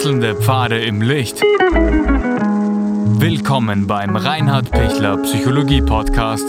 Wechselnde 0.00 0.34
Pfade 0.34 0.82
im 0.82 1.02
Licht. 1.02 1.42
Willkommen 3.20 3.86
beim 3.86 4.16
Reinhard 4.16 4.70
Pichler 4.70 5.18
Psychologie 5.18 5.82
Podcast. 5.82 6.46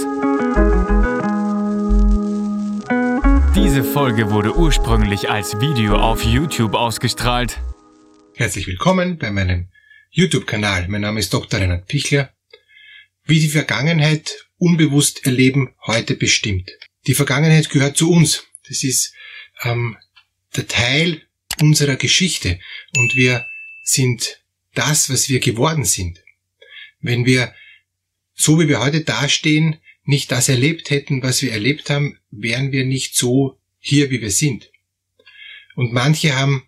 Diese 3.53 3.83
Folge 3.83 4.31
wurde 4.31 4.55
ursprünglich 4.55 5.29
als 5.29 5.59
Video 5.59 5.97
auf 5.97 6.23
YouTube 6.23 6.75
ausgestrahlt. 6.75 7.59
Herzlich 8.35 8.67
willkommen 8.67 9.17
bei 9.17 9.31
meinem 9.31 9.67
YouTube-Kanal. 10.11 10.87
Mein 10.87 11.01
Name 11.01 11.19
ist 11.19 11.33
Dr. 11.33 11.59
Reinhard 11.59 11.87
Pichler. 11.87 12.31
Wie 13.25 13.41
die 13.41 13.49
Vergangenheit 13.49 14.47
unbewusst 14.59 15.25
erleben, 15.25 15.75
heute 15.85 16.15
bestimmt. 16.15 16.71
Die 17.05 17.15
Vergangenheit 17.15 17.69
gehört 17.69 17.97
zu 17.97 18.13
uns. 18.13 18.45
Das 18.69 18.81
ist 18.85 19.13
ähm, 19.65 19.97
der 20.55 20.69
Teil 20.69 21.23
unserer 21.59 21.95
Geschichte 21.95 22.59
und 22.95 23.15
wir 23.15 23.45
sind 23.83 24.41
das, 24.73 25.09
was 25.09 25.29
wir 25.29 25.39
geworden 25.39 25.85
sind. 25.85 26.19
Wenn 26.99 27.25
wir, 27.25 27.53
so 28.33 28.59
wie 28.59 28.67
wir 28.67 28.79
heute 28.79 29.01
dastehen, 29.01 29.77
nicht 30.03 30.31
das 30.31 30.49
erlebt 30.49 30.89
hätten, 30.89 31.23
was 31.23 31.41
wir 31.41 31.51
erlebt 31.51 31.89
haben, 31.89 32.19
wären 32.31 32.71
wir 32.71 32.85
nicht 32.85 33.15
so 33.15 33.59
hier, 33.79 34.09
wie 34.11 34.21
wir 34.21 34.31
sind. 34.31 34.71
Und 35.75 35.93
manche 35.93 36.35
haben 36.35 36.67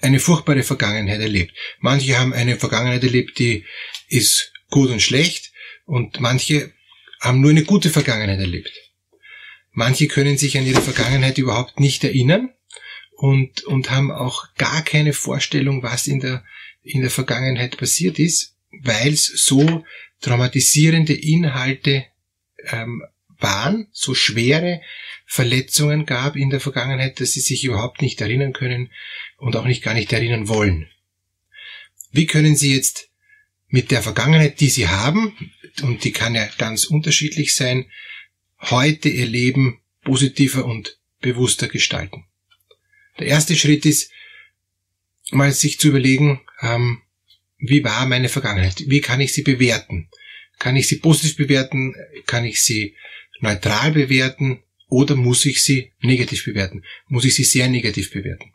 eine 0.00 0.20
furchtbare 0.20 0.62
Vergangenheit 0.62 1.20
erlebt. 1.20 1.54
Manche 1.78 2.18
haben 2.18 2.32
eine 2.32 2.56
Vergangenheit 2.56 3.02
erlebt, 3.02 3.38
die 3.38 3.64
ist 4.08 4.52
gut 4.70 4.90
und 4.90 5.02
schlecht 5.02 5.52
und 5.84 6.20
manche 6.20 6.72
haben 7.20 7.40
nur 7.40 7.50
eine 7.50 7.64
gute 7.64 7.90
Vergangenheit 7.90 8.40
erlebt. 8.40 8.72
Manche 9.72 10.08
können 10.08 10.38
sich 10.38 10.56
an 10.56 10.66
ihre 10.66 10.80
Vergangenheit 10.80 11.38
überhaupt 11.38 11.78
nicht 11.80 12.02
erinnern 12.02 12.50
und, 13.20 13.64
und 13.64 13.90
haben 13.90 14.10
auch 14.10 14.54
gar 14.54 14.82
keine 14.82 15.12
Vorstellung, 15.12 15.82
was 15.82 16.06
in 16.06 16.20
der, 16.20 16.42
in 16.82 17.02
der 17.02 17.10
Vergangenheit 17.10 17.76
passiert 17.76 18.18
ist, 18.18 18.56
weil 18.82 19.12
es 19.12 19.26
so 19.26 19.84
traumatisierende 20.22 21.12
Inhalte 21.12 22.06
ähm, 22.70 23.02
waren, 23.38 23.88
so 23.92 24.14
schwere 24.14 24.80
Verletzungen 25.26 26.06
gab 26.06 26.34
in 26.34 26.48
der 26.48 26.60
Vergangenheit, 26.60 27.20
dass 27.20 27.32
sie 27.32 27.40
sich 27.40 27.62
überhaupt 27.62 28.00
nicht 28.00 28.22
erinnern 28.22 28.54
können 28.54 28.90
und 29.36 29.54
auch 29.54 29.66
nicht 29.66 29.82
gar 29.82 29.92
nicht 29.92 30.14
erinnern 30.14 30.48
wollen. 30.48 30.88
Wie 32.12 32.26
können 32.26 32.56
Sie 32.56 32.74
jetzt 32.74 33.10
mit 33.68 33.90
der 33.90 34.02
Vergangenheit, 34.02 34.60
die 34.60 34.70
Sie 34.70 34.88
haben, 34.88 35.36
und 35.82 36.04
die 36.04 36.12
kann 36.12 36.34
ja 36.34 36.48
ganz 36.56 36.84
unterschiedlich 36.84 37.54
sein, 37.54 37.90
heute 38.62 39.10
Ihr 39.10 39.26
Leben 39.26 39.82
positiver 40.02 40.64
und 40.64 40.98
bewusster 41.20 41.68
gestalten? 41.68 42.24
Der 43.20 43.28
erste 43.28 43.54
Schritt 43.54 43.86
ist, 43.86 44.10
mal 45.30 45.52
sich 45.52 45.78
zu 45.78 45.88
überlegen, 45.88 46.40
ähm, 46.62 47.02
wie 47.58 47.84
war 47.84 48.06
meine 48.06 48.28
Vergangenheit? 48.28 48.82
Wie 48.86 49.00
kann 49.00 49.20
ich 49.20 49.32
sie 49.32 49.42
bewerten? 49.42 50.08
Kann 50.58 50.76
ich 50.76 50.88
sie 50.88 50.96
positiv 50.96 51.36
bewerten? 51.36 51.94
Kann 52.26 52.44
ich 52.44 52.62
sie 52.64 52.96
neutral 53.40 53.92
bewerten? 53.92 54.62
Oder 54.88 55.14
muss 55.14 55.44
ich 55.44 55.62
sie 55.62 55.92
negativ 56.00 56.44
bewerten? 56.44 56.82
Muss 57.06 57.24
ich 57.24 57.34
sie 57.34 57.44
sehr 57.44 57.68
negativ 57.68 58.10
bewerten? 58.10 58.52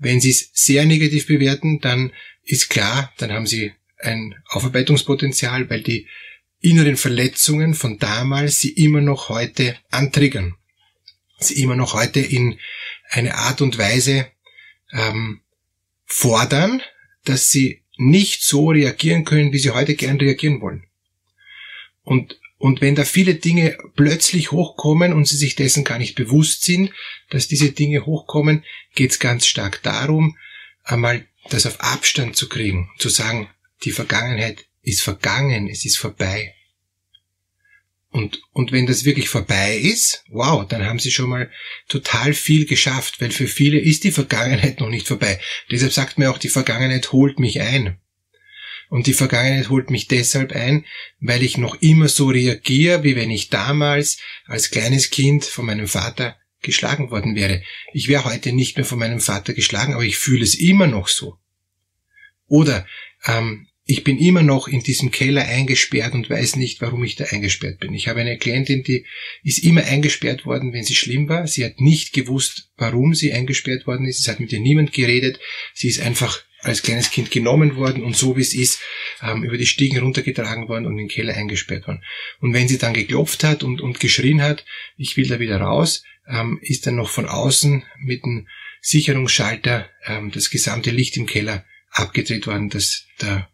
Wenn 0.00 0.20
Sie 0.20 0.30
es 0.30 0.50
sehr 0.54 0.86
negativ 0.86 1.26
bewerten, 1.26 1.80
dann 1.80 2.12
ist 2.42 2.70
klar, 2.70 3.12
dann 3.18 3.32
haben 3.32 3.46
Sie 3.46 3.72
ein 3.98 4.34
Aufarbeitungspotenzial, 4.46 5.68
weil 5.68 5.82
die 5.82 6.06
inneren 6.60 6.96
Verletzungen 6.96 7.74
von 7.74 7.98
damals 7.98 8.60
Sie 8.60 8.70
immer 8.70 9.02
noch 9.02 9.28
heute 9.28 9.76
antriggern. 9.90 10.54
Sie 11.38 11.62
immer 11.62 11.76
noch 11.76 11.92
heute 11.92 12.20
in 12.20 12.58
eine 13.10 13.34
Art 13.34 13.60
und 13.60 13.76
Weise 13.78 14.28
ähm, 14.92 15.42
fordern, 16.06 16.82
dass 17.24 17.50
sie 17.50 17.82
nicht 17.96 18.42
so 18.42 18.70
reagieren 18.70 19.24
können, 19.24 19.52
wie 19.52 19.58
sie 19.58 19.70
heute 19.70 19.94
gern 19.94 20.16
reagieren 20.16 20.60
wollen. 20.60 20.86
Und, 22.02 22.40
und 22.56 22.80
wenn 22.80 22.94
da 22.94 23.04
viele 23.04 23.34
Dinge 23.34 23.76
plötzlich 23.94 24.52
hochkommen 24.52 25.12
und 25.12 25.28
sie 25.28 25.36
sich 25.36 25.54
dessen 25.54 25.84
gar 25.84 25.98
nicht 25.98 26.14
bewusst 26.14 26.62
sind, 26.62 26.92
dass 27.28 27.48
diese 27.48 27.72
Dinge 27.72 28.06
hochkommen, 28.06 28.64
geht 28.94 29.10
es 29.10 29.18
ganz 29.18 29.46
stark 29.46 29.82
darum, 29.82 30.36
einmal 30.82 31.26
das 31.50 31.66
auf 31.66 31.80
Abstand 31.80 32.36
zu 32.36 32.48
kriegen, 32.48 32.90
zu 32.98 33.08
sagen, 33.08 33.48
die 33.84 33.92
Vergangenheit 33.92 34.66
ist 34.82 35.02
vergangen, 35.02 35.68
es 35.68 35.84
ist 35.84 35.98
vorbei. 35.98 36.54
Und, 38.12 38.42
und 38.52 38.72
wenn 38.72 38.86
das 38.86 39.04
wirklich 39.04 39.28
vorbei 39.28 39.76
ist, 39.76 40.24
wow, 40.30 40.66
dann 40.66 40.84
haben 40.84 40.98
sie 40.98 41.12
schon 41.12 41.30
mal 41.30 41.50
total 41.88 42.34
viel 42.34 42.66
geschafft, 42.66 43.20
weil 43.20 43.30
für 43.30 43.46
viele 43.46 43.78
ist 43.78 44.02
die 44.02 44.10
Vergangenheit 44.10 44.80
noch 44.80 44.88
nicht 44.88 45.06
vorbei. 45.06 45.38
Deshalb 45.70 45.92
sagt 45.92 46.18
mir 46.18 46.30
auch, 46.30 46.38
die 46.38 46.48
Vergangenheit 46.48 47.12
holt 47.12 47.38
mich 47.38 47.60
ein. 47.60 48.00
Und 48.88 49.06
die 49.06 49.14
Vergangenheit 49.14 49.68
holt 49.68 49.90
mich 49.90 50.08
deshalb 50.08 50.50
ein, 50.50 50.84
weil 51.20 51.44
ich 51.44 51.56
noch 51.56 51.80
immer 51.80 52.08
so 52.08 52.26
reagiere, 52.26 53.04
wie 53.04 53.14
wenn 53.14 53.30
ich 53.30 53.48
damals 53.48 54.18
als 54.46 54.72
kleines 54.72 55.10
Kind 55.10 55.44
von 55.44 55.66
meinem 55.66 55.86
Vater 55.86 56.36
geschlagen 56.62 57.12
worden 57.12 57.36
wäre. 57.36 57.62
Ich 57.92 58.08
wäre 58.08 58.24
heute 58.24 58.52
nicht 58.52 58.76
mehr 58.76 58.84
von 58.84 58.98
meinem 58.98 59.20
Vater 59.20 59.54
geschlagen, 59.54 59.94
aber 59.94 60.02
ich 60.02 60.16
fühle 60.16 60.42
es 60.42 60.56
immer 60.56 60.88
noch 60.88 61.06
so. 61.06 61.38
Oder 62.48 62.84
ähm, 63.26 63.68
ich 63.90 64.04
bin 64.04 64.18
immer 64.18 64.42
noch 64.42 64.68
in 64.68 64.84
diesem 64.84 65.10
Keller 65.10 65.44
eingesperrt 65.46 66.14
und 66.14 66.30
weiß 66.30 66.54
nicht, 66.54 66.80
warum 66.80 67.02
ich 67.02 67.16
da 67.16 67.24
eingesperrt 67.24 67.80
bin. 67.80 67.92
Ich 67.92 68.06
habe 68.06 68.20
eine 68.20 68.38
Klientin, 68.38 68.84
die 68.84 69.04
ist 69.42 69.64
immer 69.64 69.82
eingesperrt 69.82 70.46
worden, 70.46 70.72
wenn 70.72 70.84
sie 70.84 70.94
schlimm 70.94 71.28
war. 71.28 71.48
Sie 71.48 71.64
hat 71.64 71.80
nicht 71.80 72.12
gewusst, 72.12 72.70
warum 72.76 73.16
sie 73.16 73.32
eingesperrt 73.32 73.88
worden 73.88 74.06
ist. 74.06 74.20
Es 74.20 74.28
hat 74.28 74.38
mit 74.38 74.52
ihr 74.52 74.60
niemand 74.60 74.92
geredet. 74.92 75.40
Sie 75.74 75.88
ist 75.88 76.00
einfach 76.00 76.40
als 76.60 76.82
kleines 76.82 77.10
Kind 77.10 77.32
genommen 77.32 77.74
worden 77.74 78.04
und 78.04 78.16
so 78.16 78.36
wie 78.36 78.42
es 78.42 78.54
ist, 78.54 78.80
ähm, 79.22 79.42
über 79.42 79.58
die 79.58 79.66
Stiegen 79.66 79.98
runtergetragen 79.98 80.68
worden 80.68 80.86
und 80.86 80.92
in 80.92 80.98
den 80.98 81.08
Keller 81.08 81.34
eingesperrt 81.34 81.88
worden. 81.88 82.04
Und 82.38 82.54
wenn 82.54 82.68
sie 82.68 82.78
dann 82.78 82.94
geklopft 82.94 83.42
hat 83.42 83.64
und, 83.64 83.80
und 83.80 83.98
geschrien 83.98 84.40
hat, 84.40 84.64
ich 84.98 85.16
will 85.16 85.26
da 85.26 85.40
wieder 85.40 85.60
raus, 85.60 86.04
ähm, 86.28 86.60
ist 86.62 86.86
dann 86.86 86.94
noch 86.94 87.08
von 87.08 87.26
außen 87.26 87.82
mit 87.98 88.22
dem 88.22 88.46
Sicherungsschalter 88.82 89.88
ähm, 90.06 90.30
das 90.30 90.50
gesamte 90.50 90.90
Licht 90.90 91.16
im 91.16 91.26
Keller 91.26 91.64
abgedreht 91.90 92.46
worden, 92.46 92.68
dass 92.68 93.06
der 93.20 93.49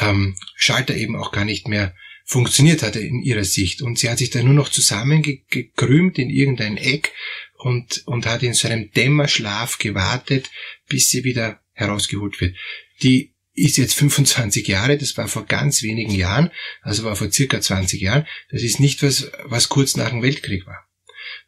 ähm, 0.00 0.36
Schalter 0.54 0.94
eben 0.94 1.16
auch 1.16 1.32
gar 1.32 1.44
nicht 1.44 1.68
mehr 1.68 1.94
funktioniert 2.24 2.82
hatte 2.82 3.00
in 3.00 3.22
ihrer 3.22 3.44
Sicht. 3.44 3.82
Und 3.82 3.98
sie 3.98 4.08
hat 4.08 4.18
sich 4.18 4.30
dann 4.30 4.44
nur 4.44 4.54
noch 4.54 4.68
zusammengekrümmt 4.68 6.18
in 6.18 6.30
irgendein 6.30 6.76
Eck 6.76 7.12
und, 7.54 8.06
und 8.06 8.26
hat 8.26 8.42
in 8.42 8.54
so 8.54 8.68
einem 8.68 8.90
Dämmerschlaf 8.92 9.78
gewartet, 9.78 10.50
bis 10.88 11.08
sie 11.08 11.24
wieder 11.24 11.60
herausgeholt 11.72 12.40
wird. 12.40 12.56
Die 13.02 13.34
ist 13.52 13.78
jetzt 13.78 13.94
25 13.94 14.68
Jahre, 14.68 14.96
das 14.96 15.16
war 15.16 15.28
vor 15.28 15.44
ganz 15.44 15.82
wenigen 15.82 16.14
Jahren, 16.14 16.50
also 16.82 17.04
war 17.04 17.16
vor 17.16 17.32
circa 17.32 17.60
20 17.60 18.00
Jahren. 18.00 18.26
Das 18.50 18.62
ist 18.62 18.80
nicht 18.80 19.02
was, 19.02 19.30
was 19.44 19.68
kurz 19.68 19.96
nach 19.96 20.10
dem 20.10 20.22
Weltkrieg 20.22 20.66
war. 20.66 20.86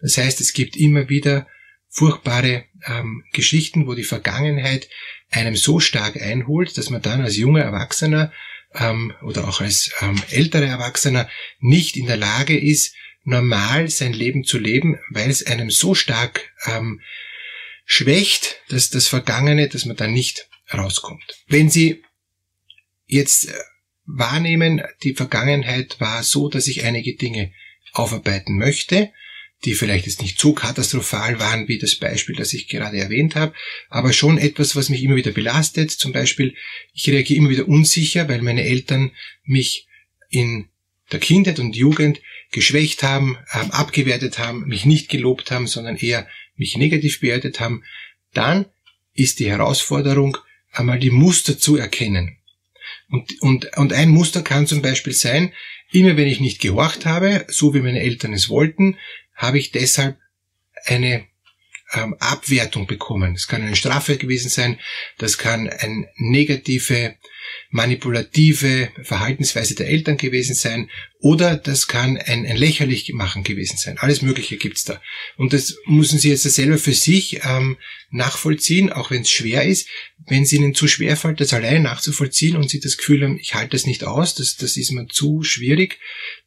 Das 0.00 0.19
heißt, 0.19 0.41
es 0.41 0.53
gibt 0.53 0.76
immer 0.76 1.09
wieder 1.09 1.47
furchtbare 1.88 2.65
ähm, 2.87 3.25
Geschichten, 3.32 3.87
wo 3.87 3.94
die 3.94 4.04
Vergangenheit 4.04 4.88
einem 5.32 5.56
so 5.56 5.81
stark 5.81 6.20
einholt, 6.20 6.78
dass 6.78 6.91
man 6.91 7.03
dann 7.03 7.22
als 7.22 7.37
junger 7.37 7.62
Erwachsener 7.62 8.32
ähm, 8.75 9.12
oder 9.22 9.48
auch 9.48 9.60
als 9.60 9.93
ähm, 10.00 10.22
älterer 10.31 10.66
Erwachsener 10.66 11.28
nicht 11.59 11.97
in 11.97 12.06
der 12.06 12.16
Lage 12.16 12.59
ist, 12.59 12.94
normal 13.25 13.88
sein 13.88 14.12
Leben 14.12 14.44
zu 14.44 14.59
leben, 14.59 14.98
weil 15.10 15.31
es 15.31 15.47
einem 15.47 15.71
so 15.71 15.94
stark 15.94 16.53
ähm, 16.66 17.00
schwächt, 17.84 18.60
dass 18.69 18.91
das 18.91 19.09
Vergangene, 19.09 19.69
dass 19.69 19.84
man 19.84 19.97
da 19.97 20.06
nicht 20.06 20.48
rauskommt. 20.72 21.44
Wenn 21.48 21.71
Sie 21.71 22.03
jetzt 23.06 23.48
äh, 23.48 23.53
wahrnehmen, 24.04 24.82
die 25.03 25.15
Vergangenheit 25.15 26.00
war 26.00 26.22
so, 26.22 26.48
dass 26.48 26.66
ich 26.66 26.84
einige 26.84 27.16
Dinge 27.16 27.53
aufarbeiten 27.92 28.59
möchte, 28.59 29.12
die 29.65 29.75
vielleicht 29.75 30.06
jetzt 30.06 30.23
nicht 30.23 30.41
so 30.41 30.53
katastrophal 30.53 31.39
waren 31.39 31.69
wie 31.69 31.78
das 31.78 31.95
Beispiel, 31.95 32.34
das 32.34 32.53
ich 32.53 32.69
gerade 32.69 32.98
erwähnt 32.98 33.36
habe, 33.36 33.54
aber 33.89 34.13
schon 34.13 34.39
etwas, 34.39 34.75
was 34.75 34.89
mich 34.89 35.03
immer 35.03 35.16
wieder 35.16 35.31
belastet. 35.31 35.91
Zum 35.91 36.13
Beispiel, 36.13 36.54
ich 36.92 37.09
reagiere 37.09 37.39
immer 37.39 37.51
wieder 37.51 37.69
unsicher, 37.69 38.28
weil 38.28 38.42
meine 38.42 38.65
Eltern 38.65 39.13
mich 39.45 39.86
in 40.31 40.69
der 41.13 41.21
Kindheit 41.21 41.59
und 41.59 41.77
Jugend 41.77 42.21
geschwächt 42.51 43.03
haben, 43.03 43.39
abgewertet 43.51 44.39
haben, 44.39 44.66
mich 44.66 44.84
nicht 44.84 45.09
gelobt 45.09 45.51
haben, 45.51 45.66
sondern 45.66 45.97
eher 45.97 46.27
mich 46.57 46.77
negativ 46.77 47.21
bewertet 47.21 47.60
haben. 47.60 47.84
Dann 48.34 48.66
ist 49.15 49.39
die 49.39 49.51
Herausforderung, 49.51 50.39
einmal 50.72 50.98
die 50.98 51.10
Muster 51.10 51.59
zu 51.59 51.77
erkennen. 51.77 52.39
Und, 53.09 53.41
und, 53.42 53.77
und 53.77 53.92
ein 53.92 54.09
Muster 54.09 54.42
kann 54.42 54.66
zum 54.66 54.83
Beispiel 54.83 55.13
sein, 55.13 55.53
immer 55.92 56.16
wenn 56.16 56.27
ich 56.27 56.41
nicht 56.41 56.60
gehorcht 56.60 57.06
habe, 57.06 57.44
so 57.48 57.74
wie 57.74 57.80
meine 57.80 58.00
Eltern 58.00 58.33
es 58.33 58.48
wollten, 58.48 58.98
habe 59.34 59.59
ich 59.59 59.71
deshalb 59.71 60.18
eine 60.84 61.27
ähm, 61.94 62.15
Abwertung 62.18 62.86
bekommen. 62.86 63.34
Es 63.34 63.48
kann 63.48 63.62
eine 63.62 63.77
Strafe 63.77 64.16
gewesen 64.16 64.48
sein, 64.48 64.78
das 65.18 65.39
kann 65.39 65.68
eine 65.68 66.09
negative, 66.16 67.16
manipulative 67.71 68.91
Verhaltensweise 69.03 69.74
der 69.74 69.89
Eltern 69.89 70.16
gewesen 70.16 70.54
sein 70.54 70.91
oder 71.18 71.56
das 71.56 71.86
kann 71.86 72.16
ein, 72.16 72.47
ein 72.47 72.56
lächerlich 72.56 73.12
machen 73.12 73.44
gewesen 73.44 73.77
sein. 73.77 73.98
Alles 73.98 74.22
Mögliche 74.22 74.56
gibt's 74.56 74.84
da. 74.84 75.00
Und 75.36 75.53
das 75.53 75.77
müssen 75.86 76.18
Sie 76.18 76.30
jetzt 76.30 76.42
selber 76.42 76.78
für 76.78 76.94
sich 76.94 77.41
ähm, 77.44 77.77
nachvollziehen, 78.10 78.92
auch 78.92 79.10
wenn 79.10 79.22
es 79.22 79.30
schwer 79.30 79.65
ist. 79.65 79.88
Wenn 80.27 80.45
es 80.45 80.53
Ihnen 80.53 80.74
zu 80.74 80.86
schwer 80.86 81.16
fällt, 81.16 81.41
das 81.41 81.53
alleine 81.53 81.80
nachzuvollziehen 81.80 82.56
und 82.56 82.71
Sie 82.71 82.80
das 82.80 82.97
Gefühl 82.97 83.24
haben, 83.24 83.38
ich 83.38 83.54
halte 83.54 83.71
das 83.71 83.86
nicht 83.86 84.04
aus, 84.04 84.34
das, 84.34 84.56
das 84.56 84.77
ist 84.77 84.92
mir 84.92 85.09
zu 85.09 85.42
schwierig, 85.42 85.98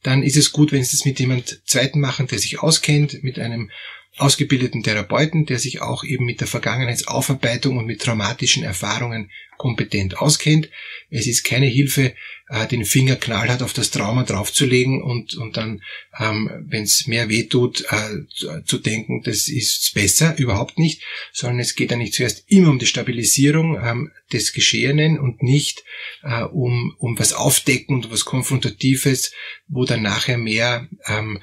dann 0.02 0.24
ist 0.24 0.38
es 0.38 0.52
gut, 0.52 0.72
wenn 0.72 0.84
Sie 0.84 0.96
das 0.96 1.06
mit 1.06 1.20
jemand 1.20 1.62
Zweiten 1.66 2.00
machen, 2.00 2.28
der 2.28 2.40
sich 2.40 2.60
auskennt, 2.60 3.24
mit 3.24 3.40
einem 3.40 3.72
ausgebildeten 4.18 4.84
Therapeuten, 4.84 5.46
der 5.46 5.60
sich 5.60 5.82
auch 5.82 6.04
eben 6.04 6.26
mit 6.26 6.40
der 6.40 6.48
Vergangenheitsaufarbeitung 6.48 7.78
und 7.78 7.86
mit 7.86 8.02
traumatischen 8.02 8.64
Erfahrungen 8.64 9.30
kompetent 9.58 10.18
auskennt. 10.18 10.70
Es 11.10 11.28
ist 11.28 11.44
keine 11.44 11.66
Hilfe, 11.66 12.14
äh, 12.48 12.68
den 12.68 12.86
Finger 12.86 13.16
knallhart 13.16 13.62
auf 13.62 13.74
das 13.74 13.92
Trauma 13.92 14.24
draufzulegen 14.24 15.02
und, 15.02 15.36
und 15.36 15.58
dann, 15.58 15.82
ähm, 16.20 16.50
wenn 16.68 16.84
es 16.84 17.08
mehr 17.08 17.30
wehtut, 17.30 17.86
äh, 17.90 18.26
zu, 18.34 18.62
zu, 18.64 18.78
denken, 18.78 19.22
das 19.24 19.48
ist 19.48 19.94
besser, 19.94 20.38
überhaupt 20.38 20.78
nicht, 20.78 21.02
sondern 21.32 21.60
es 21.60 21.76
geht 21.76 21.92
eigentlich 21.92 22.14
zuerst 22.14 22.46
immer 22.48 22.70
um 22.70 22.80
die 22.80 22.86
Stabilisierung 22.86 23.78
ähm, 23.84 24.12
des 24.32 24.54
Geschehenen 24.54 25.20
und 25.20 25.42
nicht 25.42 25.84
äh, 26.24 26.44
um, 26.44 26.96
um 27.00 27.18
was 27.18 27.34
Aufdecken 27.34 27.96
und 27.96 28.12
was 28.12 28.26
Konfrontatives, 28.26 29.34
wo 29.68 29.86
dann 29.86 30.02
nachher 30.02 30.38
mehr 30.38 30.88
ähm, 31.08 31.40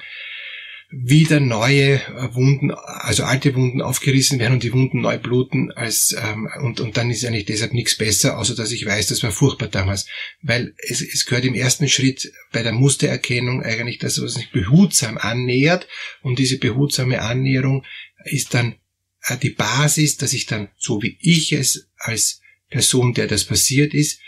wieder 0.95 1.39
neue 1.39 1.95
äh, 1.95 2.35
Wunden, 2.35 2.69
also 2.69 3.23
alte 3.23 3.55
Wunden 3.55 3.81
aufgerissen 3.81 4.37
werden 4.37 4.53
und 4.53 4.63
die 4.63 4.73
Wunden 4.73 5.01
neu 5.01 5.17
bluten 5.17 5.71
als 5.71 6.15
ähm, 6.15 6.47
und, 6.61 6.79
und 6.79 6.97
dann 6.97 7.09
ist 7.09 7.25
eigentlich 7.25 7.45
deshalb 7.45 7.73
nichts 7.73 7.97
besser, 7.97 8.37
außer 8.37 8.53
dass 8.53 8.71
ich 8.71 8.85
weiß, 8.85 9.07
das 9.07 9.23
war 9.23 9.31
furchtbar 9.31 9.69
damals. 9.69 10.05
Weil 10.43 10.75
es, 10.77 11.01
es 11.01 11.25
gehört 11.25 11.45
im 11.45 11.55
ersten 11.55 11.89
Schritt 11.89 12.31
bei 12.51 12.61
der 12.61 12.73
Mustererkennung 12.73 13.63
eigentlich, 13.63 13.97
dass 13.97 14.19
man 14.19 14.29
sich 14.29 14.51
behutsam 14.51 15.17
annähert 15.17 15.87
und 16.21 16.37
diese 16.37 16.59
behutsame 16.59 17.23
Annäherung 17.23 17.83
ist 18.25 18.53
dann 18.53 18.75
äh, 19.23 19.37
die 19.37 19.49
Basis, 19.49 20.17
dass 20.17 20.33
ich 20.33 20.45
dann, 20.45 20.69
so 20.77 21.01
wie 21.01 21.17
ich 21.21 21.53
es 21.53 21.89
als 21.97 22.39
Person, 22.69 23.15
der 23.15 23.25
das 23.25 23.45
passiert 23.45 23.95
ist, 23.95 24.19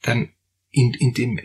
dann 0.00 0.30
in, 0.70 0.94
in 0.94 1.12
dem 1.12 1.40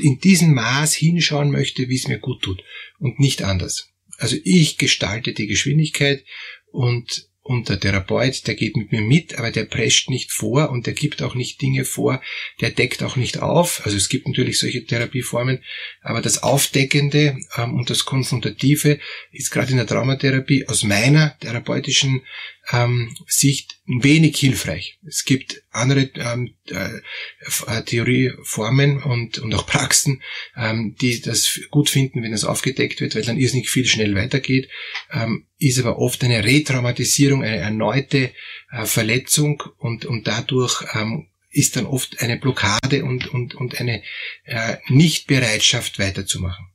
in 0.00 0.18
diesem 0.18 0.54
Maß 0.54 0.94
hinschauen 0.94 1.52
möchte, 1.52 1.88
wie 1.88 1.94
es 1.94 2.08
mir 2.08 2.18
gut 2.18 2.42
tut 2.42 2.60
und 2.98 3.20
nicht 3.20 3.42
anders. 3.42 3.89
Also 4.20 4.36
ich 4.44 4.78
gestalte 4.78 5.32
die 5.32 5.46
Geschwindigkeit 5.46 6.24
und 6.70 7.30
und 7.42 7.68
der 7.68 7.80
Therapeut, 7.80 8.46
der 8.46 8.54
geht 8.54 8.76
mit 8.76 8.92
mir 8.92 9.00
mit, 9.00 9.36
aber 9.38 9.50
der 9.50 9.64
prescht 9.64 10.10
nicht 10.10 10.30
vor 10.30 10.70
und 10.70 10.86
der 10.86 10.92
gibt 10.92 11.22
auch 11.22 11.34
nicht 11.34 11.60
Dinge 11.60 11.84
vor, 11.84 12.22
der 12.60 12.70
deckt 12.70 13.02
auch 13.02 13.16
nicht 13.16 13.38
auf. 13.38 13.80
Also 13.84 13.96
es 13.96 14.08
gibt 14.08 14.28
natürlich 14.28 14.58
solche 14.58 14.84
Therapieformen, 14.84 15.64
aber 16.02 16.20
das 16.20 16.42
Aufdeckende 16.42 17.38
ähm, 17.56 17.74
und 17.74 17.88
das 17.88 18.04
Konfrontative 18.04 19.00
ist 19.32 19.50
gerade 19.50 19.70
in 19.70 19.78
der 19.78 19.86
Traumatherapie 19.86 20.68
aus 20.68 20.84
meiner 20.84 21.36
therapeutischen 21.40 22.22
ähm, 22.72 23.16
Sicht 23.26 23.80
wenig 23.86 24.36
hilfreich. 24.36 24.98
Es 25.06 25.24
gibt 25.24 25.62
andere 25.70 26.10
ähm, 26.16 26.54
äh, 26.66 27.82
Theorieformen 27.82 29.02
und, 29.02 29.38
und 29.38 29.54
auch 29.54 29.66
Praxen, 29.66 30.22
ähm, 30.56 30.94
die 31.00 31.20
das 31.20 31.60
gut 31.70 31.90
finden, 31.90 32.22
wenn 32.22 32.32
das 32.32 32.44
aufgedeckt 32.44 33.00
wird, 33.00 33.14
weil 33.14 33.22
dann 33.22 33.38
irrsinnig 33.38 33.68
viel 33.70 33.86
schnell 33.86 34.14
weitergeht, 34.14 34.68
ähm, 35.12 35.46
ist 35.58 35.78
aber 35.78 35.98
oft 35.98 36.22
eine 36.24 36.44
Retraumatisierung, 36.44 37.42
eine 37.42 37.56
erneute 37.56 38.32
äh, 38.70 38.84
Verletzung 38.84 39.62
und, 39.78 40.04
und 40.04 40.26
dadurch 40.26 40.84
ähm, 40.94 41.28
ist 41.50 41.76
dann 41.76 41.86
oft 41.86 42.20
eine 42.20 42.38
Blockade 42.38 43.04
und, 43.04 43.26
und, 43.26 43.54
und 43.54 43.80
eine 43.80 44.02
äh, 44.44 44.76
Nichtbereitschaft 44.88 45.98
weiterzumachen. 45.98 46.66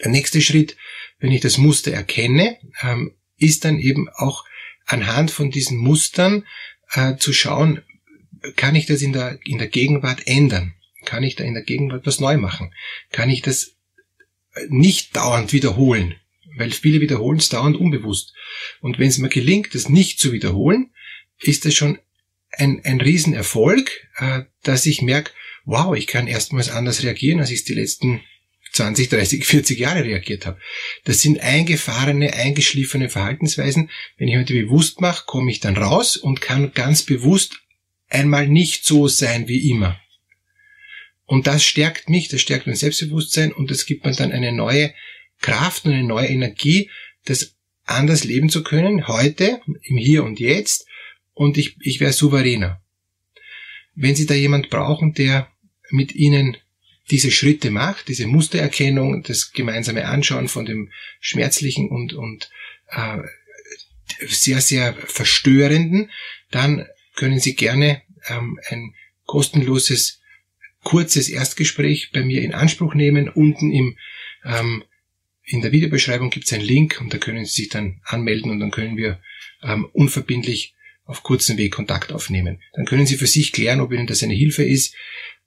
Der 0.00 0.10
nächste 0.10 0.42
Schritt, 0.42 0.76
wenn 1.18 1.32
ich 1.32 1.40
das 1.40 1.56
Muster 1.56 1.92
erkenne, 1.92 2.58
ähm, 2.82 3.14
ist 3.38 3.64
dann 3.64 3.78
eben 3.78 4.08
auch 4.10 4.44
anhand 4.86 5.30
von 5.30 5.50
diesen 5.50 5.78
Mustern 5.78 6.44
äh, 6.92 7.16
zu 7.16 7.32
schauen, 7.32 7.82
kann 8.56 8.74
ich 8.74 8.86
das 8.86 9.02
in 9.02 9.12
der, 9.12 9.38
in 9.44 9.58
der 9.58 9.68
Gegenwart 9.68 10.26
ändern? 10.26 10.74
Kann 11.04 11.22
ich 11.22 11.36
da 11.36 11.44
in 11.44 11.54
der 11.54 11.62
Gegenwart 11.62 12.06
was 12.06 12.20
neu 12.20 12.36
machen? 12.36 12.74
Kann 13.10 13.30
ich 13.30 13.42
das 13.42 13.76
nicht 14.68 15.16
dauernd 15.16 15.52
wiederholen? 15.52 16.16
Weil 16.56 16.70
viele 16.70 17.00
wiederholen 17.00 17.38
es 17.38 17.48
dauernd 17.48 17.76
unbewusst. 17.76 18.34
Und 18.80 18.98
wenn 18.98 19.08
es 19.08 19.18
mir 19.18 19.28
gelingt, 19.28 19.74
das 19.74 19.88
nicht 19.88 20.18
zu 20.18 20.32
wiederholen, 20.32 20.92
ist 21.40 21.64
das 21.64 21.74
schon 21.74 21.98
ein, 22.50 22.84
ein 22.84 23.00
Riesenerfolg, 23.00 23.90
äh, 24.16 24.42
dass 24.62 24.86
ich 24.86 25.02
merke, 25.02 25.32
wow, 25.64 25.94
ich 25.96 26.06
kann 26.06 26.26
erstmals 26.26 26.70
anders 26.70 27.02
reagieren, 27.02 27.40
als 27.40 27.50
ich 27.50 27.60
es 27.60 27.64
die 27.64 27.74
letzten 27.74 28.20
20, 28.72 29.10
30, 29.10 29.46
40 29.46 29.78
Jahre 29.78 30.04
reagiert 30.04 30.46
habe. 30.46 30.58
Das 31.04 31.20
sind 31.20 31.40
eingefahrene, 31.40 32.32
eingeschliffene 32.32 33.08
Verhaltensweisen. 33.08 33.90
Wenn 34.16 34.28
ich 34.28 34.36
heute 34.36 34.54
bewusst 34.54 35.00
mache, 35.00 35.24
komme 35.26 35.50
ich 35.50 35.60
dann 35.60 35.76
raus 35.76 36.16
und 36.16 36.40
kann 36.40 36.72
ganz 36.72 37.02
bewusst 37.02 37.60
einmal 38.08 38.48
nicht 38.48 38.84
so 38.84 39.08
sein 39.08 39.48
wie 39.48 39.70
immer. 39.70 40.00
Und 41.24 41.46
das 41.46 41.64
stärkt 41.64 42.08
mich, 42.08 42.28
das 42.28 42.40
stärkt 42.40 42.66
mein 42.66 42.76
Selbstbewusstsein 42.76 43.52
und 43.52 43.70
das 43.70 43.86
gibt 43.86 44.04
mir 44.04 44.12
dann 44.12 44.32
eine 44.32 44.52
neue 44.52 44.92
Kraft 45.40 45.84
und 45.84 45.92
eine 45.92 46.04
neue 46.04 46.28
Energie, 46.28 46.90
das 47.24 47.54
anders 47.84 48.24
leben 48.24 48.48
zu 48.48 48.62
können, 48.62 49.08
heute, 49.08 49.60
im 49.82 49.96
Hier 49.96 50.24
und 50.24 50.40
Jetzt, 50.40 50.86
und 51.34 51.56
ich, 51.56 51.76
ich 51.80 52.00
wäre 52.00 52.12
souveräner. 52.12 52.82
Wenn 53.94 54.14
Sie 54.14 54.26
da 54.26 54.34
jemand 54.34 54.70
brauchen, 54.70 55.14
der 55.14 55.50
mit 55.90 56.14
Ihnen 56.14 56.56
diese 57.10 57.30
Schritte 57.30 57.70
macht, 57.70 58.08
diese 58.08 58.26
Mustererkennung, 58.26 59.22
das 59.22 59.52
gemeinsame 59.52 60.06
Anschauen 60.06 60.48
von 60.48 60.64
dem 60.64 60.90
Schmerzlichen 61.20 61.88
und, 61.88 62.12
und 62.14 62.50
äh, 62.88 63.18
sehr, 64.26 64.60
sehr 64.60 64.94
Verstörenden, 64.94 66.10
dann 66.50 66.86
können 67.14 67.40
Sie 67.40 67.54
gerne 67.54 68.02
ähm, 68.28 68.58
ein 68.68 68.94
kostenloses, 69.26 70.20
kurzes 70.82 71.28
Erstgespräch 71.28 72.10
bei 72.12 72.22
mir 72.22 72.42
in 72.42 72.54
Anspruch 72.54 72.94
nehmen. 72.94 73.28
Unten 73.28 73.72
im, 73.72 73.96
ähm, 74.44 74.84
in 75.44 75.60
der 75.60 75.72
Videobeschreibung 75.72 76.30
gibt 76.30 76.46
es 76.46 76.52
einen 76.52 76.64
Link 76.64 77.00
und 77.00 77.12
da 77.12 77.18
können 77.18 77.44
Sie 77.44 77.62
sich 77.62 77.68
dann 77.68 78.00
anmelden 78.04 78.50
und 78.50 78.60
dann 78.60 78.70
können 78.70 78.96
wir 78.96 79.20
ähm, 79.62 79.86
unverbindlich 79.92 80.74
auf 81.04 81.22
kurzen 81.22 81.56
Weg 81.56 81.72
Kontakt 81.72 82.12
aufnehmen. 82.12 82.60
Dann 82.74 82.86
können 82.86 83.06
Sie 83.06 83.16
für 83.16 83.26
sich 83.26 83.52
klären, 83.52 83.80
ob 83.80 83.92
Ihnen 83.92 84.06
das 84.06 84.22
eine 84.22 84.34
Hilfe 84.34 84.64
ist. 84.64 84.94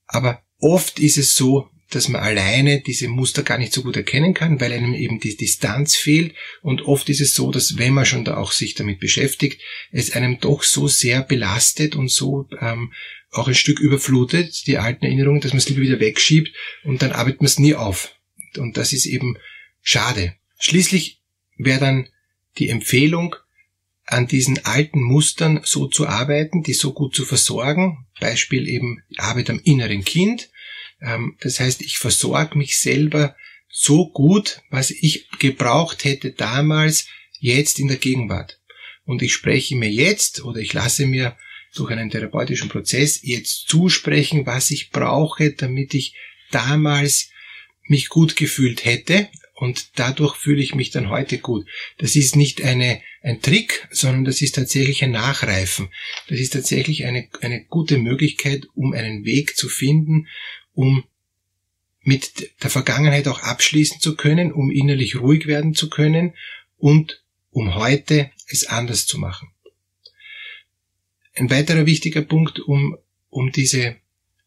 Aber 0.07 0.45
Oft 0.59 0.99
ist 0.99 1.17
es 1.17 1.35
so, 1.35 1.69
dass 1.91 2.09
man 2.09 2.21
alleine 2.21 2.81
diese 2.81 3.07
Muster 3.07 3.43
gar 3.43 3.57
nicht 3.57 3.71
so 3.71 3.83
gut 3.83 3.95
erkennen 3.95 4.33
kann, 4.33 4.59
weil 4.59 4.73
einem 4.73 4.93
eben 4.93 5.19
die 5.19 5.37
Distanz 5.37 5.95
fehlt. 5.95 6.33
Und 6.61 6.81
oft 6.83 7.09
ist 7.09 7.21
es 7.21 7.35
so, 7.35 7.51
dass 7.51 7.77
wenn 7.77 7.93
man 7.93 8.05
schon 8.05 8.25
da 8.25 8.37
auch 8.37 8.51
sich 8.51 8.73
damit 8.73 8.99
beschäftigt, 8.99 9.61
es 9.91 10.11
einem 10.11 10.39
doch 10.39 10.63
so 10.63 10.87
sehr 10.87 11.21
belastet 11.21 11.95
und 11.95 12.09
so 12.09 12.49
ähm, 12.59 12.93
auch 13.31 13.47
ein 13.47 13.55
Stück 13.55 13.79
überflutet, 13.79 14.65
die 14.65 14.77
alten 14.77 15.05
Erinnerungen, 15.05 15.41
dass 15.41 15.51
man 15.51 15.59
es 15.59 15.69
lieber 15.69 15.81
wieder 15.81 15.99
wegschiebt 15.99 16.55
und 16.83 17.01
dann 17.01 17.11
arbeitet 17.11 17.41
man 17.41 17.47
es 17.47 17.59
nie 17.59 17.75
auf. 17.75 18.15
Und 18.57 18.77
das 18.77 18.93
ist 18.93 19.05
eben 19.05 19.37
schade. 19.81 20.35
Schließlich 20.57 21.21
wäre 21.57 21.79
dann 21.79 22.09
die 22.57 22.69
Empfehlung, 22.69 23.35
an 24.05 24.27
diesen 24.27 24.63
alten 24.65 25.01
Mustern 25.01 25.61
so 25.63 25.87
zu 25.87 26.07
arbeiten, 26.07 26.63
die 26.63 26.73
so 26.73 26.93
gut 26.93 27.15
zu 27.15 27.25
versorgen. 27.25 28.05
Beispiel 28.19 28.67
eben 28.67 29.03
Arbeit 29.17 29.49
am 29.49 29.59
inneren 29.63 30.03
Kind. 30.03 30.49
Ähm, 31.01 31.37
das 31.41 31.59
heißt, 31.59 31.81
ich 31.81 31.97
versorge 31.97 32.57
mich 32.57 32.77
selber 32.77 33.35
so 33.69 34.09
gut, 34.09 34.61
was 34.69 34.91
ich 34.91 35.29
gebraucht 35.39 36.05
hätte 36.05 36.31
damals, 36.31 37.07
jetzt 37.39 37.79
in 37.79 37.87
der 37.87 37.97
Gegenwart. 37.97 38.59
Und 39.05 39.21
ich 39.21 39.33
spreche 39.33 39.75
mir 39.75 39.91
jetzt 39.91 40.43
oder 40.43 40.59
ich 40.59 40.73
lasse 40.73 41.05
mir 41.05 41.35
durch 41.75 41.91
einen 41.91 42.09
therapeutischen 42.09 42.69
Prozess 42.69 43.19
jetzt 43.21 43.67
zusprechen, 43.67 44.45
was 44.45 44.71
ich 44.71 44.91
brauche, 44.91 45.51
damit 45.51 45.93
ich 45.93 46.15
damals 46.51 47.29
mich 47.87 48.09
gut 48.09 48.35
gefühlt 48.35 48.85
hätte 48.85 49.27
und 49.55 49.97
dadurch 49.97 50.35
fühle 50.35 50.61
ich 50.61 50.75
mich 50.75 50.91
dann 50.91 51.09
heute 51.09 51.39
gut. 51.39 51.65
Das 51.97 52.15
ist 52.17 52.35
nicht 52.35 52.61
eine, 52.61 53.01
ein 53.23 53.41
Trick, 53.41 53.87
sondern 53.89 54.25
das 54.25 54.41
ist 54.41 54.55
tatsächlich 54.55 55.01
ein 55.03 55.11
Nachreifen. 55.11 55.87
Das 56.27 56.39
ist 56.39 56.51
tatsächlich 56.51 57.05
eine, 57.05 57.29
eine 57.41 57.63
gute 57.63 57.97
Möglichkeit, 57.97 58.67
um 58.75 58.91
einen 58.93 59.23
Weg 59.23 59.55
zu 59.55 59.69
finden, 59.69 60.27
um 60.73 61.05
mit 62.01 62.51
der 62.61 62.69
Vergangenheit 62.69 63.27
auch 63.29 63.39
abschließen 63.39 64.01
zu 64.01 64.15
können, 64.15 64.51
um 64.51 64.69
innerlich 64.69 65.15
ruhig 65.15 65.47
werden 65.47 65.73
zu 65.73 65.89
können 65.89 66.33
und 66.77 67.23
um 67.49 67.75
heute 67.75 68.31
es 68.47 68.67
anders 68.67 69.07
zu 69.07 69.17
machen. 69.17 69.49
Ein 71.33 71.49
weiterer 71.49 71.85
wichtiger 71.85 72.21
Punkt, 72.21 72.59
um, 72.59 72.97
um 73.29 73.53
diese 73.53 73.95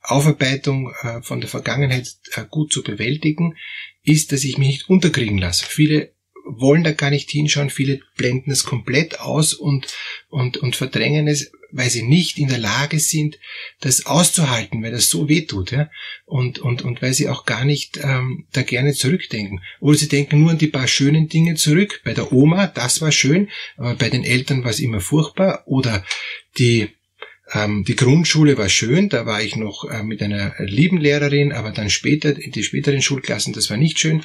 Aufarbeitung 0.02 0.92
äh, 1.02 1.22
von 1.22 1.40
der 1.40 1.48
Vergangenheit 1.48 2.16
äh, 2.34 2.44
gut 2.48 2.72
zu 2.72 2.82
bewältigen, 2.82 3.56
ist, 4.02 4.32
dass 4.32 4.44
ich 4.44 4.58
mich 4.58 4.68
nicht 4.68 4.88
unterkriegen 4.88 5.38
lasse. 5.38 5.66
Viele 5.66 6.12
wollen 6.48 6.82
da 6.82 6.92
gar 6.92 7.10
nicht 7.10 7.30
hinschauen, 7.30 7.70
viele 7.70 8.00
blenden 8.16 8.50
es 8.50 8.64
komplett 8.64 9.20
aus 9.20 9.52
und, 9.52 9.86
und, 10.28 10.56
und 10.56 10.76
verdrängen 10.76 11.28
es, 11.28 11.52
weil 11.70 11.90
sie 11.90 12.02
nicht 12.02 12.38
in 12.38 12.48
der 12.48 12.58
Lage 12.58 12.98
sind, 12.98 13.38
das 13.80 14.06
auszuhalten, 14.06 14.82
weil 14.82 14.92
das 14.92 15.10
so 15.10 15.28
weh 15.28 15.42
tut, 15.42 15.72
ja, 15.72 15.90
und, 16.24 16.58
und, 16.58 16.82
und 16.82 17.02
weil 17.02 17.12
sie 17.12 17.28
auch 17.28 17.44
gar 17.44 17.64
nicht 17.64 17.98
ähm, 18.02 18.46
da 18.52 18.62
gerne 18.62 18.94
zurückdenken. 18.94 19.60
Oder 19.80 19.98
sie 19.98 20.08
denken 20.08 20.40
nur 20.40 20.52
an 20.52 20.58
die 20.58 20.68
paar 20.68 20.88
schönen 20.88 21.28
Dinge 21.28 21.56
zurück. 21.56 22.00
Bei 22.04 22.14
der 22.14 22.32
Oma, 22.32 22.68
das 22.68 23.02
war 23.02 23.12
schön, 23.12 23.50
aber 23.76 23.94
bei 23.96 24.08
den 24.08 24.24
Eltern 24.24 24.64
war 24.64 24.70
es 24.70 24.80
immer 24.80 25.00
furchtbar. 25.00 25.64
Oder 25.66 26.04
die 26.56 26.88
ähm, 27.52 27.84
die 27.84 27.96
Grundschule 27.96 28.58
war 28.58 28.68
schön, 28.68 29.08
da 29.08 29.24
war 29.24 29.42
ich 29.42 29.56
noch 29.56 29.84
äh, 29.84 30.02
mit 30.02 30.22
einer 30.22 30.54
lieben 30.58 30.98
Lehrerin, 30.98 31.52
aber 31.52 31.70
dann 31.70 31.90
später, 31.90 32.36
in 32.36 32.52
die 32.52 32.62
späteren 32.62 33.00
Schulklassen, 33.00 33.52
das 33.52 33.70
war 33.70 33.76
nicht 33.76 33.98
schön. 33.98 34.22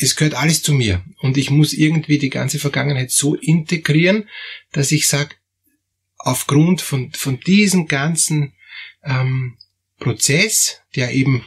Es 0.00 0.16
gehört 0.16 0.34
alles 0.34 0.62
zu 0.62 0.72
mir 0.72 1.04
und 1.20 1.36
ich 1.36 1.50
muss 1.50 1.72
irgendwie 1.72 2.18
die 2.18 2.30
ganze 2.30 2.58
Vergangenheit 2.58 3.12
so 3.12 3.36
integrieren, 3.36 4.28
dass 4.72 4.90
ich 4.90 5.06
sage, 5.06 5.36
aufgrund 6.16 6.80
von, 6.80 7.12
von 7.12 7.38
diesem 7.40 7.86
ganzen 7.86 8.54
ähm, 9.04 9.56
Prozess, 9.98 10.80
der 10.96 11.12
eben 11.12 11.44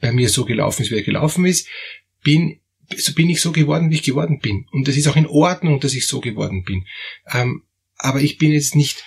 bei 0.00 0.12
mir 0.12 0.28
so 0.28 0.44
gelaufen 0.44 0.82
ist, 0.82 0.90
wie 0.92 0.96
er 0.96 1.02
gelaufen 1.02 1.46
ist, 1.46 1.66
bin, 2.22 2.60
so 2.96 3.12
bin 3.14 3.30
ich 3.30 3.40
so 3.40 3.50
geworden, 3.50 3.90
wie 3.90 3.94
ich 3.94 4.02
geworden 4.02 4.38
bin. 4.38 4.66
Und 4.70 4.86
es 4.86 4.96
ist 4.96 5.08
auch 5.08 5.16
in 5.16 5.26
Ordnung, 5.26 5.80
dass 5.80 5.94
ich 5.94 6.06
so 6.06 6.20
geworden 6.20 6.62
bin. 6.62 6.86
Ähm, 7.32 7.64
aber 7.96 8.20
ich 8.20 8.38
bin 8.38 8.52
jetzt 8.52 8.76
nicht 8.76 9.02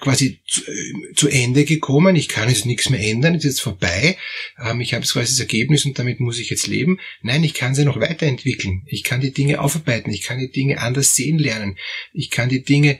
quasi 0.00 0.40
zu, 0.46 0.62
äh, 0.62 1.14
zu 1.14 1.28
Ende 1.28 1.64
gekommen. 1.64 2.16
Ich 2.16 2.28
kann 2.28 2.48
jetzt 2.48 2.66
nichts 2.66 2.90
mehr 2.90 3.00
ändern, 3.00 3.34
es 3.34 3.44
ist 3.44 3.50
jetzt 3.50 3.60
vorbei. 3.62 4.16
Ähm, 4.62 4.80
ich 4.80 4.92
habe 4.92 5.02
jetzt 5.02 5.12
quasi 5.12 5.32
das 5.32 5.40
Ergebnis 5.40 5.84
und 5.84 5.98
damit 5.98 6.20
muss 6.20 6.38
ich 6.38 6.50
jetzt 6.50 6.66
leben. 6.66 6.98
Nein, 7.22 7.44
ich 7.44 7.54
kann 7.54 7.74
sie 7.74 7.84
noch 7.84 8.00
weiterentwickeln. 8.00 8.82
Ich 8.86 9.04
kann 9.04 9.20
die 9.20 9.32
Dinge 9.32 9.60
aufarbeiten. 9.60 10.12
Ich 10.12 10.22
kann 10.22 10.38
die 10.38 10.50
Dinge 10.50 10.80
anders 10.80 11.14
sehen 11.14 11.38
lernen. 11.38 11.76
Ich 12.12 12.30
kann 12.30 12.48
die 12.48 12.62
Dinge 12.62 12.98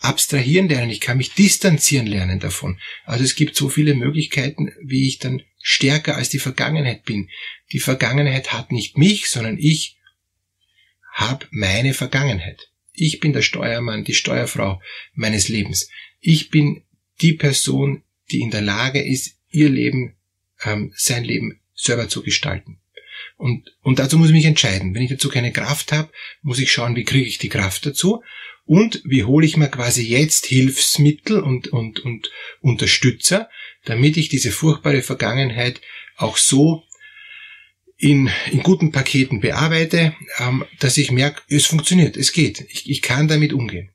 abstrahieren 0.00 0.68
lernen. 0.68 0.90
Ich 0.90 1.00
kann 1.00 1.16
mich 1.16 1.32
distanzieren 1.32 2.06
lernen 2.06 2.40
davon. 2.40 2.78
Also 3.04 3.24
es 3.24 3.36
gibt 3.36 3.56
so 3.56 3.68
viele 3.68 3.94
Möglichkeiten, 3.94 4.70
wie 4.82 5.08
ich 5.08 5.18
dann 5.18 5.42
stärker 5.62 6.16
als 6.16 6.28
die 6.28 6.38
Vergangenheit 6.38 7.04
bin. 7.04 7.30
Die 7.72 7.80
Vergangenheit 7.80 8.52
hat 8.52 8.70
nicht 8.70 8.98
mich, 8.98 9.28
sondern 9.30 9.56
ich 9.58 9.96
habe 11.14 11.46
meine 11.50 11.94
Vergangenheit. 11.94 12.68
Ich 12.92 13.18
bin 13.18 13.32
der 13.32 13.42
Steuermann, 13.42 14.04
die 14.04 14.14
Steuerfrau 14.14 14.80
meines 15.14 15.48
Lebens. 15.48 15.88
Ich 16.26 16.48
bin 16.48 16.82
die 17.20 17.34
Person, 17.34 18.02
die 18.30 18.40
in 18.40 18.50
der 18.50 18.62
Lage 18.62 19.02
ist, 19.02 19.36
ihr 19.50 19.68
Leben, 19.68 20.16
ähm, 20.64 20.90
sein 20.96 21.22
Leben 21.22 21.60
selber 21.74 22.08
zu 22.08 22.22
gestalten. 22.22 22.80
Und, 23.36 23.76
und 23.82 23.98
dazu 23.98 24.16
muss 24.16 24.28
ich 24.28 24.34
mich 24.34 24.46
entscheiden. 24.46 24.94
Wenn 24.94 25.02
ich 25.02 25.10
dazu 25.10 25.28
keine 25.28 25.52
Kraft 25.52 25.92
habe, 25.92 26.10
muss 26.40 26.58
ich 26.58 26.72
schauen, 26.72 26.96
wie 26.96 27.04
kriege 27.04 27.28
ich 27.28 27.36
die 27.36 27.50
Kraft 27.50 27.84
dazu 27.84 28.22
und 28.64 29.02
wie 29.04 29.24
hole 29.24 29.44
ich 29.44 29.58
mir 29.58 29.68
quasi 29.68 30.02
jetzt 30.02 30.46
Hilfsmittel 30.46 31.40
und, 31.40 31.68
und, 31.68 32.00
und 32.00 32.30
Unterstützer, 32.60 33.50
damit 33.84 34.16
ich 34.16 34.30
diese 34.30 34.50
furchtbare 34.50 35.02
Vergangenheit 35.02 35.82
auch 36.16 36.38
so 36.38 36.84
in, 37.98 38.30
in 38.50 38.62
guten 38.62 38.92
Paketen 38.92 39.40
bearbeite, 39.40 40.16
ähm, 40.38 40.64
dass 40.80 40.96
ich 40.96 41.10
merke, 41.10 41.42
es 41.48 41.66
funktioniert, 41.66 42.16
es 42.16 42.32
geht, 42.32 42.62
ich, 42.70 42.88
ich 42.88 43.02
kann 43.02 43.28
damit 43.28 43.52
umgehen. 43.52 43.90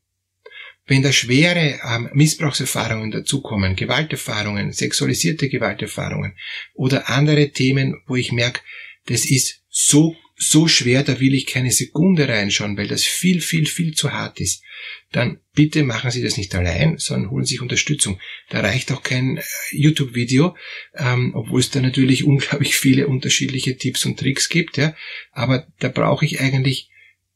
Wenn 0.89 1.03
da 1.03 1.11
schwere 1.11 1.79
ähm, 1.87 2.09
Missbrauchserfahrungen 2.13 3.11
dazukommen, 3.11 3.75
Gewalterfahrungen, 3.75 4.71
sexualisierte 4.71 5.47
Gewalterfahrungen 5.47 6.35
oder 6.73 7.09
andere 7.09 7.51
Themen, 7.51 8.01
wo 8.07 8.15
ich 8.15 8.31
merke, 8.31 8.61
das 9.05 9.23
ist 9.23 9.61
so, 9.69 10.15
so 10.35 10.67
schwer, 10.67 11.03
da 11.03 11.19
will 11.19 11.35
ich 11.35 11.45
keine 11.45 11.71
Sekunde 11.71 12.27
reinschauen, 12.27 12.75
weil 12.75 12.87
das 12.87 13.03
viel, 13.03 13.39
viel, 13.39 13.67
viel 13.67 13.93
zu 13.93 14.13
hart 14.13 14.39
ist, 14.39 14.63
dann 15.11 15.39
bitte 15.53 15.83
machen 15.83 16.09
Sie 16.09 16.23
das 16.23 16.37
nicht 16.37 16.55
allein, 16.55 16.97
sondern 16.97 17.29
holen 17.29 17.45
sich 17.45 17.61
Unterstützung. 17.61 18.19
Da 18.49 18.61
reicht 18.61 18.91
auch 18.91 19.03
kein 19.03 19.37
äh, 19.37 19.43
YouTube-Video, 19.71 20.55
ähm, 20.95 21.33
obwohl 21.35 21.59
es 21.59 21.69
da 21.69 21.81
natürlich 21.81 22.23
unglaublich 22.25 22.75
viele 22.75 23.07
unterschiedliche 23.07 23.77
Tipps 23.77 24.07
und 24.07 24.17
Tricks 24.17 24.49
gibt, 24.49 24.77
ja. 24.77 24.95
Aber 25.33 25.67
da 25.77 25.89
brauche 25.89 26.25
ich 26.25 26.41
eigentlich 26.41 26.89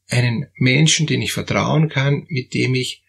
einen 0.08 0.46
Menschen, 0.56 1.06
den 1.06 1.22
ich 1.22 1.32
vertrauen 1.32 1.88
kann, 1.88 2.26
mit 2.28 2.52
dem 2.52 2.74
ich 2.74 3.03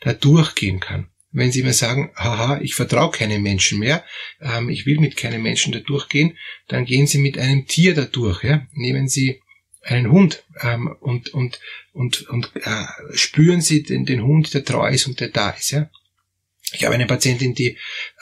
da 0.00 0.12
durchgehen 0.12 0.80
kann. 0.80 1.08
Wenn 1.32 1.52
Sie 1.52 1.62
mir 1.62 1.72
sagen, 1.72 2.10
haha, 2.16 2.60
ich 2.60 2.74
vertraue 2.74 3.12
keinen 3.12 3.42
Menschen 3.42 3.78
mehr, 3.78 4.04
ähm, 4.40 4.68
ich 4.68 4.84
will 4.84 4.98
mit 4.98 5.16
keinem 5.16 5.42
Menschen 5.42 5.72
da 5.72 5.78
durchgehen, 5.78 6.36
dann 6.66 6.84
gehen 6.84 7.06
Sie 7.06 7.18
mit 7.18 7.38
einem 7.38 7.66
Tier 7.66 7.94
da 7.94 8.04
durch. 8.04 8.42
Ja? 8.42 8.66
Nehmen 8.72 9.08
Sie 9.08 9.40
einen 9.82 10.10
Hund 10.10 10.44
ähm, 10.60 10.88
und, 11.00 11.32
und, 11.32 11.60
und, 11.92 12.28
und 12.28 12.50
äh, 12.56 12.84
spüren 13.14 13.60
Sie 13.60 13.84
den, 13.84 14.04
den 14.04 14.22
Hund, 14.24 14.52
der 14.54 14.64
treu 14.64 14.90
ist 14.90 15.06
und 15.06 15.20
der 15.20 15.28
da 15.28 15.50
ist. 15.50 15.70
Ja? 15.70 15.88
Ich 16.72 16.84
habe 16.84 16.94
eine 16.94 17.06
Patientin, 17.06 17.54
die, 17.54 17.78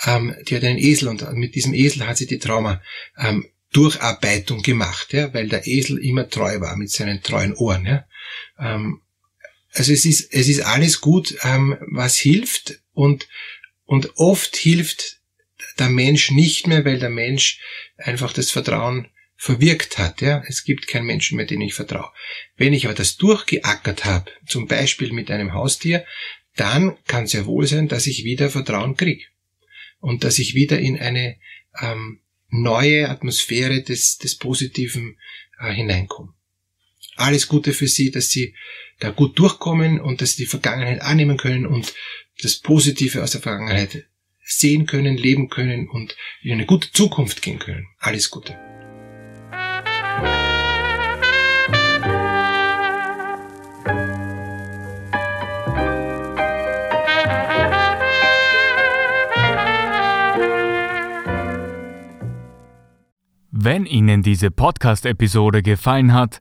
ähm, 0.07 0.35
die 0.47 0.57
hat 0.57 0.65
einen 0.65 0.79
Esel 0.79 1.09
und 1.09 1.33
mit 1.33 1.55
diesem 1.55 1.75
Esel 1.75 2.07
hat 2.07 2.19
sie 2.19 2.27
die 2.27 2.39
Trauma 2.39 2.83
ähm, 3.19 3.47
Durcharbeitung 3.73 4.63
gemacht, 4.63 5.13
ja, 5.13 5.33
weil 5.35 5.49
der 5.49 5.67
Esel 5.67 5.99
immer 5.99 6.29
treu 6.29 6.61
war 6.61 6.77
mit 6.77 6.91
seinen 6.91 7.23
treuen 7.23 7.55
Ohren. 7.55 7.85
Ja. 7.85 8.07
Ähm, 8.59 9.03
also 9.73 9.93
es 9.93 10.05
ist, 10.05 10.33
es 10.33 10.49
ist 10.49 10.63
alles 10.63 11.01
gut, 11.01 11.37
ähm, 11.43 11.77
was 11.81 12.17
hilft 12.17 12.81
und, 12.93 13.29
und 13.85 14.17
oft 14.17 14.57
hilft 14.57 15.19
der 15.79 15.89
Mensch 15.89 16.31
nicht 16.31 16.67
mehr, 16.67 16.85
weil 16.85 16.99
der 16.99 17.11
Mensch 17.11 17.61
einfach 17.97 18.33
das 18.33 18.51
Vertrauen 18.51 19.09
verwirkt 19.37 19.99
hat. 19.99 20.21
Ja? 20.21 20.43
Es 20.49 20.65
gibt 20.65 20.89
keinen 20.89 21.07
Menschen 21.07 21.37
mehr, 21.37 21.47
den 21.47 21.61
ich 21.61 21.75
vertraue. 21.75 22.11
Wenn 22.57 22.73
ich 22.73 22.87
aber 22.87 22.95
das 22.95 23.17
durchgeackert 23.17 24.05
habe, 24.05 24.31
zum 24.47 24.67
Beispiel 24.67 25.13
mit 25.13 25.31
einem 25.31 25.53
Haustier, 25.53 26.05
dann 26.57 26.97
kann 27.05 27.25
es 27.25 27.33
ja 27.33 27.47
wohl 27.47 27.67
sein, 27.67 27.89
dass 27.89 28.07
ich 28.07 28.25
wieder 28.25 28.51
Vertrauen 28.51 28.97
kriege 28.97 29.25
und 30.01 30.25
dass 30.25 30.41
ich 30.41 30.55
wieder 30.55 30.79
in 30.79 30.99
eine 30.99 31.37
ähm, 31.81 32.21
neue 32.49 33.09
Atmosphäre 33.09 33.83
des, 33.83 34.19
des 34.19 34.37
Positiven 34.37 35.19
äh, 35.61 35.73
hineinkomme. 35.73 36.35
Alles 37.19 37.49
Gute 37.49 37.73
für 37.73 37.89
Sie, 37.89 38.13
dass 38.13 38.29
Sie 38.29 38.55
da 39.01 39.11
gut 39.11 39.39
durchkommen 39.39 40.01
und 40.01 40.21
dass 40.21 40.33
sie 40.33 40.45
die 40.45 40.49
Vergangenheit 40.49 41.03
annehmen 41.03 41.37
können 41.37 41.67
und 41.67 41.95
das 42.43 42.57
Positive 42.57 43.23
aus 43.23 43.33
der 43.33 43.41
Vergangenheit 43.41 44.07
sehen 44.45 44.87
können, 44.87 45.17
leben 45.17 45.49
können 45.49 45.89
und 45.89 46.17
in 46.43 46.53
eine 46.53 46.67
gute 46.67 46.93
Zukunft 46.93 47.43
gehen 47.43 47.59
können. 47.59 47.87
Alles 47.99 48.31
Gute. 48.31 48.57
Wenn 63.51 63.87
Ihnen 63.87 64.23
diese 64.23 64.53
Podcast-Episode 64.53 65.63
gefallen 65.63 66.15
hat, 66.15 66.41